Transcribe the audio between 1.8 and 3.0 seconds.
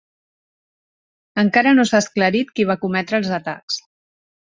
s'ha esclarit qui va